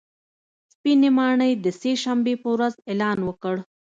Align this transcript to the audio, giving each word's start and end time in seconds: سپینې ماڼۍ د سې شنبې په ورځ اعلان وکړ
سپینې 0.73 1.09
ماڼۍ 1.17 1.51
د 1.63 1.65
سې 1.79 1.91
شنبې 2.03 2.33
په 2.41 2.47
ورځ 2.53 2.73
اعلان 2.89 3.17
وکړ 3.23 3.55